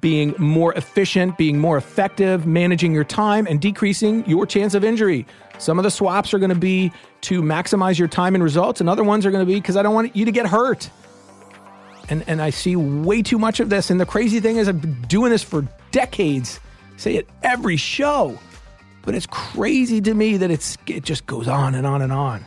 [0.00, 5.26] being more efficient, being more effective, managing your time, and decreasing your chance of injury.
[5.58, 8.88] Some of the swaps are going to be to maximize your time and results, and
[8.88, 10.90] other ones are going to be because I don't want you to get hurt.
[12.10, 13.90] And and I see way too much of this.
[13.90, 16.60] And the crazy thing is, I've been doing this for decades.
[16.96, 18.38] say it every show,
[19.02, 22.44] but it's crazy to me that it's it just goes on and on and on.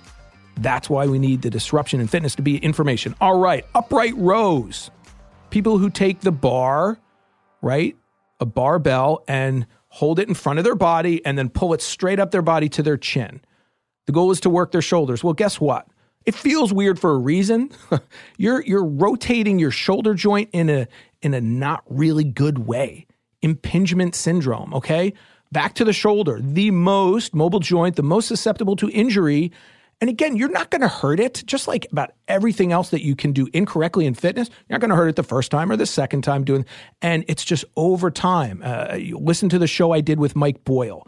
[0.57, 3.15] That's why we need the disruption in fitness to be information.
[3.19, 4.91] All right, upright rows.
[5.49, 6.97] People who take the bar,
[7.61, 7.95] right,
[8.39, 12.19] a barbell, and hold it in front of their body and then pull it straight
[12.19, 13.41] up their body to their chin.
[14.05, 15.23] The goal is to work their shoulders.
[15.23, 15.87] Well, guess what?
[16.25, 17.71] It feels weird for a reason.
[18.37, 20.87] you're you're rotating your shoulder joint in a
[21.21, 23.07] in a not really good way.
[23.41, 25.13] Impingement syndrome, okay?
[25.51, 29.51] Back to the shoulder, the most mobile joint, the most susceptible to injury
[30.01, 33.15] and again, you're not going to hurt it, just like about everything else that you
[33.15, 34.49] can do incorrectly in fitness.
[34.49, 36.65] You're not going to hurt it the first time or the second time doing.
[37.03, 38.63] And it's just over time.
[38.65, 41.07] Uh, listen to the show I did with Mike Boyle.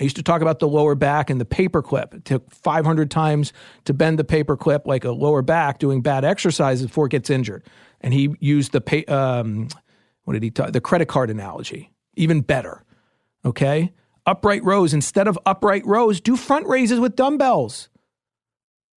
[0.00, 2.14] I used to talk about the lower back and the paperclip.
[2.14, 3.52] It took 500 times
[3.84, 7.64] to bend the paperclip like a lower back doing bad exercises before it gets injured.
[8.00, 9.68] And he used the pay, um,
[10.24, 10.72] what did he talk?
[10.72, 12.82] The credit card analogy, even better.
[13.44, 13.92] Okay,
[14.26, 17.88] upright rows instead of upright rows, do front raises with dumbbells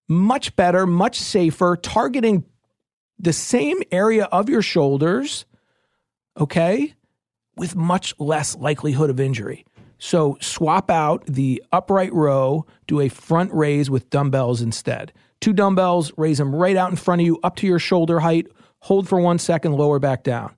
[0.08, 2.46] much better, much safer, targeting
[3.18, 5.46] the same area of your shoulders,
[6.38, 6.94] okay,
[7.56, 9.66] with much less likelihood of injury.
[9.98, 15.14] So swap out the upright row, do a front raise with dumbbells instead.
[15.40, 18.48] Two dumbbells, raise them right out in front of you, up to your shoulder height,
[18.80, 20.56] hold for one second, lower back down.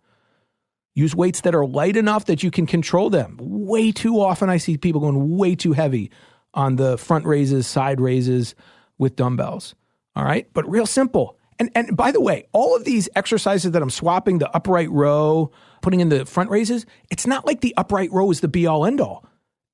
[0.95, 3.37] Use weights that are light enough that you can control them.
[3.39, 6.09] Way too often, I see people going way too heavy
[6.55, 8.55] on the front raises, side raises
[8.97, 9.75] with dumbbells.
[10.15, 10.47] All right.
[10.53, 11.37] But real simple.
[11.59, 15.51] And, and by the way, all of these exercises that I'm swapping, the upright row,
[15.81, 18.85] putting in the front raises, it's not like the upright row is the be all
[18.85, 19.25] end all.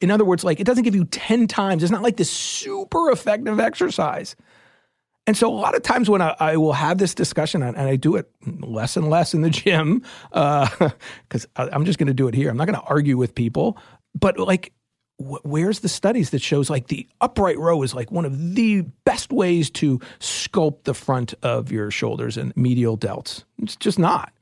[0.01, 1.83] In other words, like it doesn't give you 10 times.
[1.83, 4.35] It's not like this super effective exercise.
[5.25, 7.95] And so a lot of times when I, I will have this discussion, and, I
[7.95, 10.89] do it less and less in the gym, because uh,
[11.71, 12.49] I'm just going to do it here.
[12.49, 13.77] I'm not going to argue with people.
[14.13, 14.73] But like
[15.17, 19.31] where's the studies that shows like the upright row is like one of the best
[19.31, 23.43] ways to sculpt the front of your shoulders and medial delts?
[23.61, 24.33] It's just not.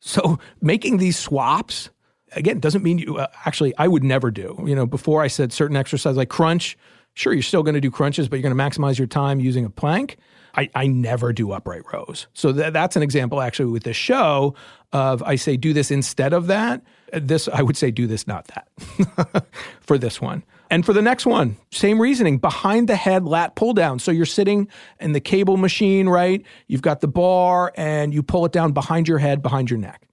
[0.00, 1.90] So making these swaps
[2.32, 4.62] again doesn't mean you uh, actually I would never do.
[4.66, 6.78] You know, before I said certain exercises like crunch,
[7.14, 9.64] sure you're still going to do crunches, but you're going to maximize your time using
[9.64, 10.16] a plank.
[10.54, 12.26] I, I never do upright rows.
[12.32, 14.54] So th- that's an example actually with this show
[14.92, 16.82] of I say do this instead of that.
[17.12, 19.46] This I would say do this not that
[19.80, 20.44] for this one.
[20.70, 23.98] And for the next one, same reasoning behind the head lat pull down.
[23.98, 24.68] So you're sitting
[25.00, 26.44] in the cable machine, right?
[26.66, 30.06] You've got the bar and you pull it down behind your head, behind your neck.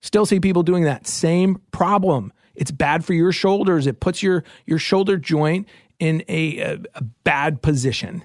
[0.00, 1.06] Still see people doing that.
[1.06, 2.32] Same problem.
[2.54, 3.86] It's bad for your shoulders.
[3.86, 5.68] It puts your, your shoulder joint
[5.98, 8.24] in a, a, a bad position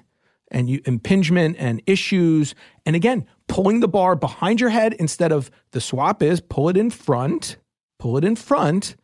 [0.50, 2.54] and you, impingement and issues.
[2.86, 6.76] And again, pulling the bar behind your head instead of the swap is pull it
[6.76, 7.56] in front,
[8.04, 8.96] pull it in front.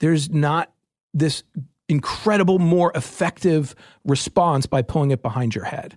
[0.00, 0.70] There's not
[1.14, 1.42] this
[1.88, 3.74] incredible, more effective
[4.04, 5.96] response by pulling it behind your head.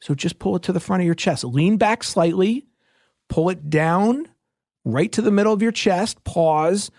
[0.00, 1.44] So just pull it to the front of your chest.
[1.44, 2.64] Lean back slightly,
[3.28, 4.26] pull it down
[4.86, 6.90] right to the middle of your chest, pause,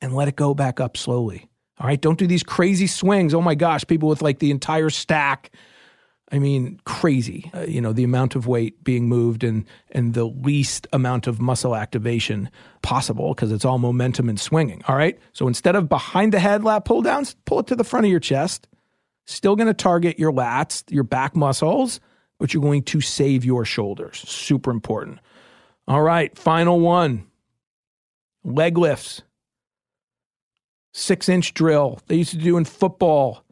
[0.00, 1.48] and let it go back up slowly.
[1.78, 3.34] All right, don't do these crazy swings.
[3.34, 5.52] Oh my gosh, people with like the entire stack.
[6.34, 7.48] I mean, crazy.
[7.54, 11.40] Uh, you know, the amount of weight being moved and and the least amount of
[11.40, 12.50] muscle activation
[12.82, 14.82] possible because it's all momentum and swinging.
[14.88, 15.16] All right.
[15.32, 18.10] So instead of behind the head lat pull downs, pull it to the front of
[18.10, 18.66] your chest.
[19.26, 22.00] Still going to target your lats, your back muscles,
[22.40, 24.18] but you're going to save your shoulders.
[24.28, 25.20] Super important.
[25.86, 27.28] All right, final one.
[28.42, 29.22] Leg lifts
[30.92, 33.43] six inch drill they used to do in football.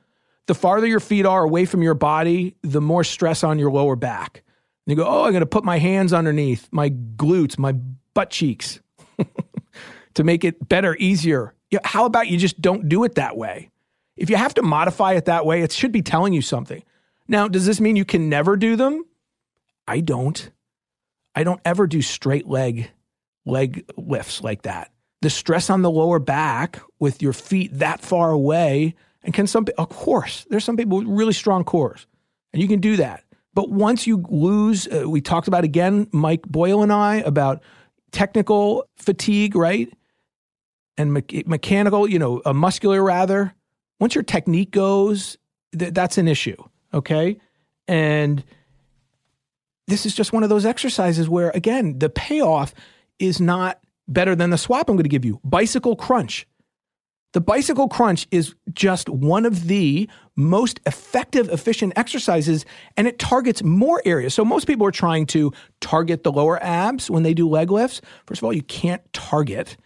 [0.47, 3.97] The farther your feet are away from your body, the more stress on your lower
[3.97, 4.43] back.
[4.87, 7.73] And you go, oh, I'm going to put my hands underneath my glutes, my
[8.15, 8.81] butt cheeks
[10.15, 11.55] to make it better, easier.
[11.85, 13.71] How about you just don't do it that way?
[14.17, 16.83] If you have to modify it that way, it should be telling you something.
[17.29, 19.05] Now, does this mean you can never do them?
[19.87, 20.51] I don't.
[21.35, 22.91] I don't ever do straight leg
[23.45, 28.31] leg lifts like that the stress on the lower back with your feet that far
[28.33, 28.95] away.
[29.25, 32.07] And can some, of course, there's some people with really strong cores,
[32.53, 33.25] and you can do that.
[33.55, 37.63] But once you lose, uh, we talked about again, Mike Boyle and I, about
[38.11, 39.93] technical fatigue, right?
[40.97, 43.55] And me- mechanical, you know, muscular rather.
[44.01, 45.39] Once your technique goes,
[45.79, 46.57] th- that's an issue,
[46.93, 47.39] okay?
[47.87, 48.43] And
[49.87, 52.75] this is just one of those exercises where, again, the payoff
[53.19, 56.47] is not better than the swap I'm going to give you bicycle crunch.
[57.33, 62.67] The bicycle crunch is just one of the most effective, efficient exercises,
[62.97, 64.35] and it targets more areas.
[64.35, 68.03] So, most people are trying to target the lower abs when they do leg lifts.
[68.27, 69.77] First of all, you can't target.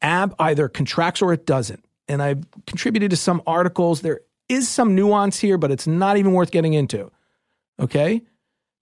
[0.00, 1.84] Ab either contracts or it doesn't.
[2.06, 4.00] And I've contributed to some articles.
[4.00, 7.10] There is some nuance here, but it's not even worth getting into.
[7.80, 8.22] Okay?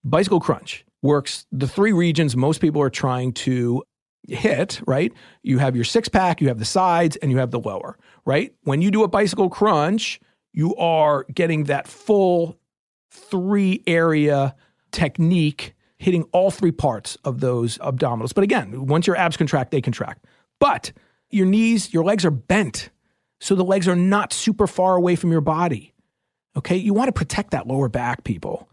[0.05, 3.83] Bicycle crunch works the three regions most people are trying to
[4.29, 5.13] hit, right?
[5.43, 8.55] You have your six pack, you have the sides, and you have the lower, right?
[8.63, 10.21] When you do a bicycle crunch,
[10.53, 12.59] you are getting that full
[13.11, 14.55] three area
[14.93, 18.35] technique hitting all three parts of those abdominals.
[18.35, 20.25] But again, once your abs contract, they contract.
[20.59, 20.93] But
[21.31, 22.91] your knees, your legs are bent.
[23.41, 25.95] So the legs are not super far away from your body.
[26.57, 26.77] Okay.
[26.77, 28.69] You want to protect that lower back, people.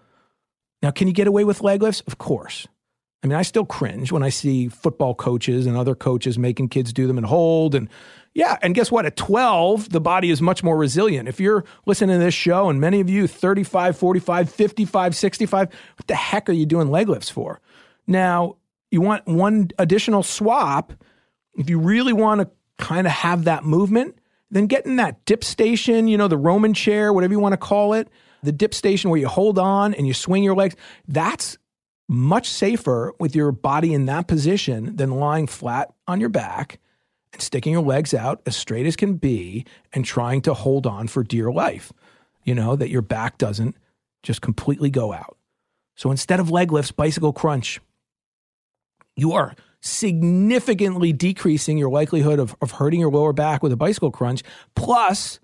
[0.82, 2.02] Now, can you get away with leg lifts?
[2.02, 2.68] Of course.
[3.24, 6.92] I mean, I still cringe when I see football coaches and other coaches making kids
[6.92, 7.74] do them and hold.
[7.74, 7.88] And
[8.34, 9.06] yeah, and guess what?
[9.06, 11.30] At 12, the body is much more resilient.
[11.30, 16.08] If you're listening to this show, and many of you 35, 45, 55, 65, what
[16.08, 17.62] the heck are you doing leg lifts for?
[18.08, 18.58] Now,
[18.92, 20.92] you want one additional swap.
[21.56, 24.18] If you really want to kind of have that movement,
[24.52, 27.58] then get in that dip station, you know, the Roman chair, whatever you want to
[27.58, 28.10] call it,
[28.44, 30.76] the dip station where you hold on and you swing your legs.
[31.08, 31.58] That's
[32.08, 36.80] much safer with your body in that position than lying flat on your back
[37.32, 41.08] and sticking your legs out as straight as can be and trying to hold on
[41.08, 41.92] for dear life.
[42.44, 43.76] You know, that your back doesn't
[44.22, 45.38] just completely go out.
[45.96, 47.80] So instead of leg lifts, bicycle crunch,
[49.16, 54.12] you are significantly decreasing your likelihood of, of hurting your lower back with a bicycle
[54.12, 54.44] crunch.
[54.76, 55.40] Plus,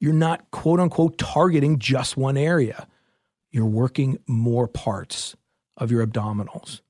[0.00, 2.88] you're not quote unquote targeting just one area.
[3.50, 5.36] You're working more parts
[5.80, 6.80] of your abdominals.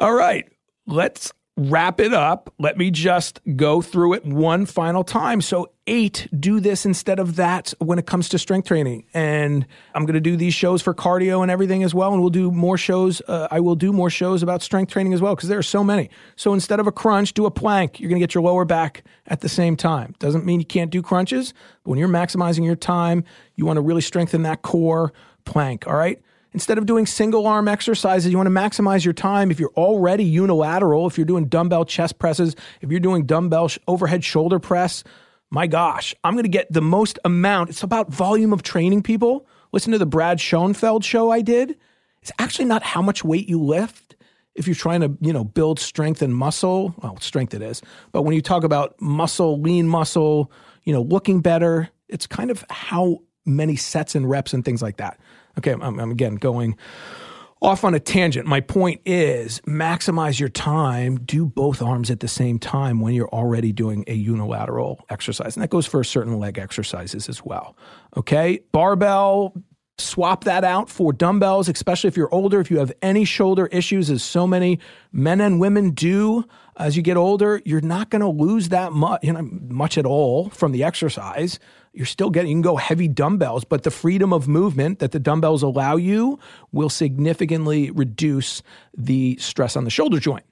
[0.00, 0.48] All right,
[0.86, 5.40] let's wrap it up, let me just go through it one final time.
[5.40, 9.04] So, eight, do this instead of that when it comes to strength training.
[9.12, 12.12] And I'm going to do these shows for cardio and everything as well.
[12.12, 13.20] And we'll do more shows.
[13.26, 15.82] Uh, I will do more shows about strength training as well because there are so
[15.82, 16.10] many.
[16.36, 17.98] So, instead of a crunch, do a plank.
[17.98, 20.14] You're going to get your lower back at the same time.
[20.20, 21.52] Doesn't mean you can't do crunches.
[21.82, 23.24] But when you're maximizing your time,
[23.56, 25.12] you want to really strengthen that core
[25.44, 25.88] plank.
[25.88, 26.22] All right.
[26.52, 29.50] Instead of doing single arm exercises, you want to maximize your time.
[29.50, 33.78] If you're already unilateral, if you're doing dumbbell chest presses, if you're doing dumbbell sh-
[33.86, 35.04] overhead shoulder press,
[35.50, 37.70] my gosh, I'm going to get the most amount.
[37.70, 39.46] It's about volume of training, people.
[39.72, 41.76] Listen to the Brad Schoenfeld show I did.
[42.22, 44.16] It's actually not how much weight you lift.
[44.54, 47.80] If you're trying to, you know, build strength and muscle, well, strength it is.
[48.12, 50.50] But when you talk about muscle, lean muscle,
[50.84, 54.96] you know, looking better, it's kind of how many sets and reps and things like
[54.96, 55.18] that.
[55.58, 56.76] Okay, I'm, I'm again going
[57.60, 58.46] off on a tangent.
[58.46, 63.28] My point is maximize your time, do both arms at the same time when you're
[63.28, 65.56] already doing a unilateral exercise.
[65.56, 67.76] And that goes for certain leg exercises as well.
[68.16, 69.54] Okay, barbell,
[69.98, 72.60] swap that out for dumbbells, especially if you're older.
[72.60, 74.78] If you have any shoulder issues, as so many
[75.12, 76.44] men and women do
[76.76, 80.06] as you get older, you're not going to lose that much, you know, much at
[80.06, 81.58] all from the exercise
[81.98, 85.18] you're still getting, you can go heavy dumbbells, but the freedom of movement that the
[85.18, 86.38] dumbbells allow you
[86.70, 88.62] will significantly reduce
[88.96, 90.44] the stress on the shoulder joint.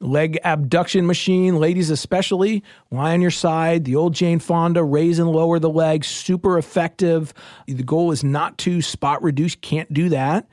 [0.00, 3.84] Leg abduction machine, ladies especially, lie on your side.
[3.84, 7.34] The old Jane Fonda, raise and lower the leg, super effective.
[7.66, 10.46] The goal is not to spot reduce, can't do that.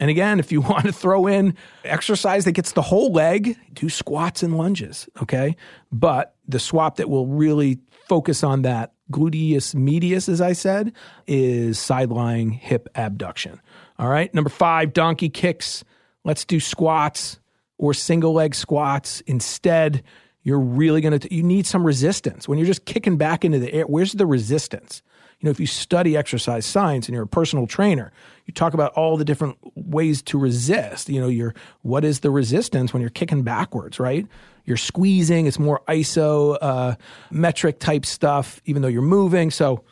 [0.00, 3.88] And again, if you want to throw in exercise that gets the whole leg, do
[3.88, 5.56] squats and lunges, okay?
[5.92, 7.78] But the swap that will really
[8.08, 10.92] focus on that gluteus medius, as I said,
[11.26, 13.60] is side lying hip abduction.
[13.98, 14.32] All right.
[14.34, 15.84] Number five, donkey kicks.
[16.24, 17.38] Let's do squats
[17.78, 19.20] or single leg squats.
[19.22, 20.02] Instead,
[20.42, 22.48] you're really going to, you need some resistance.
[22.48, 25.02] When you're just kicking back into the air, where's the resistance?
[25.44, 28.12] You know, if you study exercise science and you're a personal trainer,
[28.46, 31.10] you talk about all the different ways to resist.
[31.10, 34.26] You know, your what is the resistance when you're kicking backwards, right?
[34.64, 35.46] you're squeezing.
[35.46, 36.94] It's more iso uh,
[37.30, 39.50] metric type stuff, even though you're moving.
[39.50, 39.84] So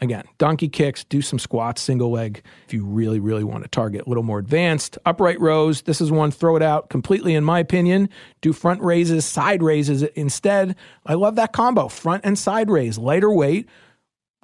[0.00, 4.06] again, donkey kicks, do some squats, single leg if you really, really want to target
[4.06, 4.98] a little more advanced.
[5.06, 8.08] Upright rows, this is one, throw it out completely, in my opinion.
[8.40, 10.76] Do front raises, side raises instead.
[11.06, 13.68] I love that combo front and side raise, lighter weight,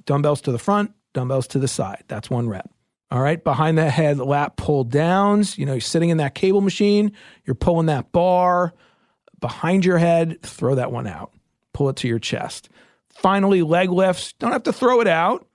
[0.05, 2.05] dumbbells to the front, dumbbells to the side.
[2.09, 2.71] That's one rep.
[3.11, 5.59] All right, behind the head, lat pull downs.
[5.59, 7.13] You know, you're sitting in that cable machine,
[7.45, 8.73] you're pulling that bar
[9.43, 11.33] behind your head, throw that one out.
[11.75, 12.71] Pull it to your chest.
[13.11, 14.33] Finally, leg lifts.
[14.39, 15.47] Don't have to throw it out.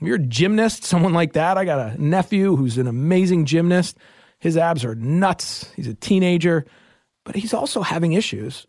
[0.00, 3.96] If you're a gymnast, someone like that, I got a nephew who's an amazing gymnast.
[4.40, 5.70] His abs are nuts.
[5.76, 6.64] He's a teenager,
[7.24, 8.66] but he's also having issues.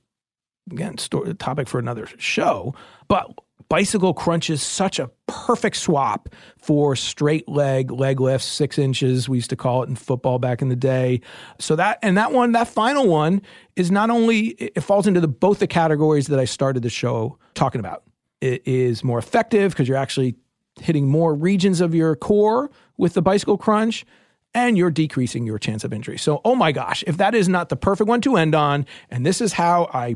[0.71, 2.75] Again, story, topic for another show.
[3.07, 3.31] But
[3.69, 9.37] bicycle crunch is such a perfect swap for straight leg leg lifts six inches we
[9.37, 11.21] used to call it in football back in the day.
[11.59, 13.41] So that and that one that final one
[13.75, 17.37] is not only it falls into the both the categories that i started the show
[17.53, 18.03] talking about.
[18.41, 20.35] It is more effective because you're actually
[20.79, 24.05] hitting more regions of your core with the bicycle crunch
[24.53, 26.17] and you're decreasing your chance of injury.
[26.17, 29.25] So oh my gosh if that is not the perfect one to end on and
[29.25, 30.15] this is how i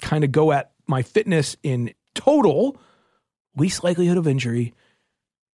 [0.00, 2.76] kind of go at my fitness in total,
[3.56, 4.74] least likelihood of injury,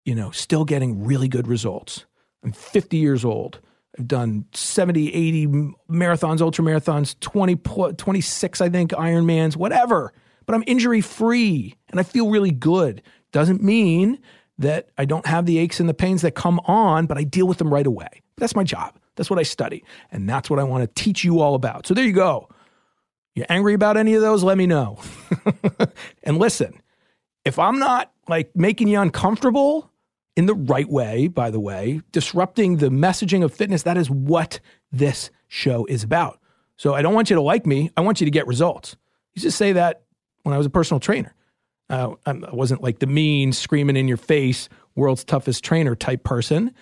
[0.04, 2.06] you know, still getting really good results.
[2.44, 3.60] I'm 50 years old.
[3.98, 5.46] I've done 70, 80
[5.90, 7.56] marathons, ultra marathons, 20,
[7.94, 10.12] 26, I think, Ironmans, whatever.
[10.46, 13.02] But I'm injury free and I feel really good.
[13.32, 14.18] Doesn't mean
[14.58, 17.46] that I don't have the aches and the pains that come on, but I deal
[17.46, 18.22] with them right away.
[18.36, 18.96] That's my job.
[19.16, 19.84] That's what I study.
[20.12, 21.86] And that's what I want to teach you all about.
[21.86, 22.48] So there you go.
[23.34, 24.42] You angry about any of those?
[24.42, 24.98] Let me know.
[26.22, 26.80] and listen,
[27.44, 29.90] if I'm not like making you uncomfortable
[30.36, 34.60] in the right way, by the way, disrupting the messaging of fitness, that is what
[34.90, 36.40] this show is about.
[36.76, 37.90] So I don't want you to like me.
[37.96, 38.96] I want you to get results.
[39.34, 40.02] You just say that
[40.42, 41.34] when I was a personal trainer.
[41.88, 46.72] Uh, I wasn't like the mean, screaming in your face, world's toughest trainer type person.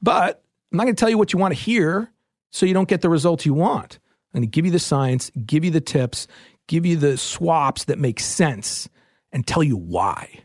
[0.00, 2.10] But I'm not going to tell you what you want to hear
[2.50, 3.98] so you don't get the results you want.
[4.32, 6.26] I'm going to give you the science, give you the tips,
[6.66, 8.88] give you the swaps that make sense,
[9.32, 10.44] and tell you why.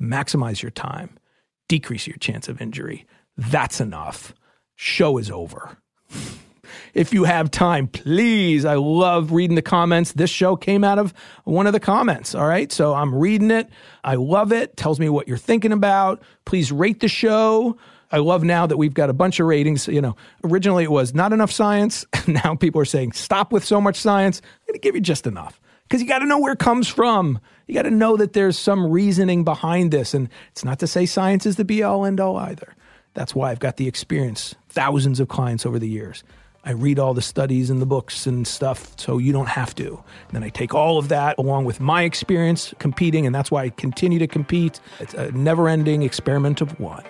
[0.00, 1.16] Maximize your time,
[1.68, 3.06] decrease your chance of injury.
[3.36, 4.34] That's enough.
[4.74, 5.78] Show is over.
[6.94, 8.64] if you have time, please.
[8.64, 10.12] I love reading the comments.
[10.12, 11.14] This show came out of
[11.44, 12.34] one of the comments.
[12.34, 12.70] All right.
[12.72, 13.70] So I'm reading it.
[14.02, 14.76] I love it.
[14.76, 16.22] Tells me what you're thinking about.
[16.44, 17.76] Please rate the show
[18.12, 19.88] I love now that we've got a bunch of ratings.
[19.88, 22.04] You know, originally it was not enough science.
[22.26, 24.42] Now people are saying, stop with so much science.
[24.42, 26.88] I'm going to give you just enough because you got to know where it comes
[26.88, 27.38] from.
[27.68, 30.12] You got to know that there's some reasoning behind this.
[30.12, 32.74] And it's not to say science is the be all end all either.
[33.14, 36.24] That's why I've got the experience, thousands of clients over the years.
[36.64, 40.02] I read all the studies and the books and stuff so you don't have to.
[40.26, 43.62] And then I take all of that along with my experience competing, and that's why
[43.62, 44.80] I continue to compete.
[44.98, 47.04] It's a never ending experiment of one.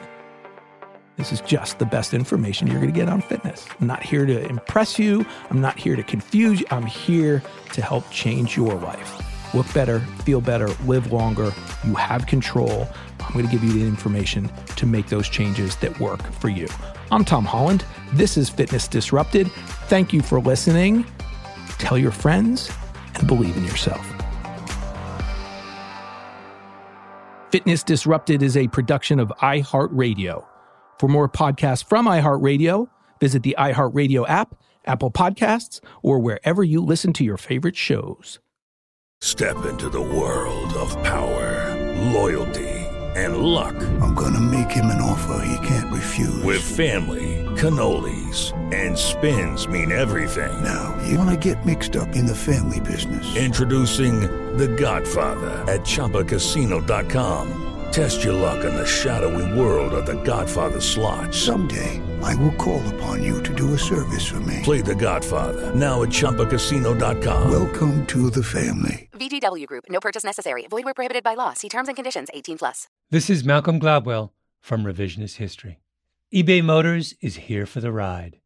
[1.17, 3.67] This is just the best information you're going to get on fitness.
[3.81, 5.25] I'm not here to impress you.
[5.49, 6.67] I'm not here to confuse you.
[6.71, 7.43] I'm here
[7.73, 9.23] to help change your life.
[9.55, 11.55] Look better, feel better, live longer.
[11.87, 12.87] You have control.
[13.21, 16.69] I'm going to give you the information to make those changes that work for you.
[17.11, 17.87] I'm Tom Holland.
[18.13, 19.51] This is Fitness Disrupted.
[19.89, 21.07] Thank you for listening.
[21.79, 22.71] Tell your friends
[23.15, 24.07] and believe in yourself.
[27.51, 30.45] Fitness Disrupted is a production of iHeartRadio.
[30.99, 32.89] For more podcasts from iHeartRadio,
[33.21, 38.39] visit the iHeartRadio app, Apple Podcasts, or wherever you listen to your favorite shows.
[39.21, 41.75] Step into the world of power,
[42.13, 42.69] loyalty,
[43.17, 43.75] and luck.
[44.01, 46.43] I'm going to make him an offer he can't refuse.
[46.43, 50.63] With family, cannolis, and spins mean everything.
[50.63, 53.37] Now, you want to get mixed up in the family business.
[53.37, 54.21] Introducing
[54.57, 57.66] The Godfather at ChumbaCasino.com.
[57.93, 61.33] Test your luck in the shadowy world of The Godfather slot.
[61.33, 64.61] Someday, I will call upon you to do a service for me.
[64.63, 67.51] Play The Godfather now at ChumbaCasino.com.
[67.51, 69.09] Welcome to the family.
[69.13, 69.85] VGW Group.
[69.89, 70.67] No purchase necessary.
[70.69, 71.53] Void where prohibited by law.
[71.53, 72.29] See terms and conditions.
[72.35, 72.89] 18 plus.
[73.11, 74.31] This is Malcolm Gladwell
[74.61, 75.79] from Revisionist History.
[76.35, 78.41] eBay Motors is here for the ride.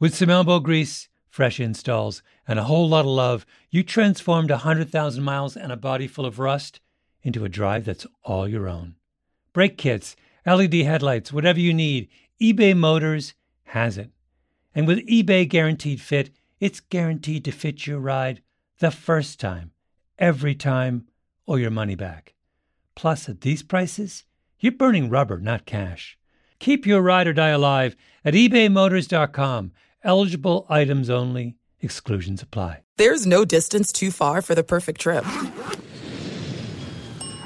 [0.00, 4.54] With some elbow grease, fresh installs, and a whole lot of love, you transformed a
[4.54, 6.80] 100,000 miles and a body full of rust
[7.26, 8.94] into a drive that's all your own.
[9.52, 10.14] Brake kits,
[10.46, 12.08] LED headlights, whatever you need,
[12.40, 14.10] eBay Motors has it.
[14.74, 18.42] And with eBay Guaranteed Fit, it's guaranteed to fit your ride
[18.78, 19.72] the first time,
[20.18, 21.06] every time,
[21.46, 22.34] or your money back.
[22.94, 24.24] Plus, at these prices,
[24.60, 26.16] you're burning rubber, not cash.
[26.60, 29.72] Keep your ride or die alive at ebaymotors.com.
[30.04, 32.82] Eligible items only, exclusions apply.
[32.96, 35.24] There's no distance too far for the perfect trip.